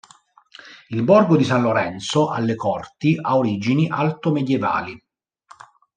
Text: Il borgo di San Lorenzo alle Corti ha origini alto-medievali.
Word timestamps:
Il 0.89 1.03
borgo 1.03 1.37
di 1.37 1.43
San 1.43 1.61
Lorenzo 1.61 2.31
alle 2.31 2.55
Corti 2.55 3.15
ha 3.21 3.37
origini 3.37 3.87
alto-medievali. 3.87 4.99